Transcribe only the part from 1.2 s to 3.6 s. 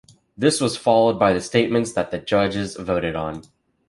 the statements that the judges voted on.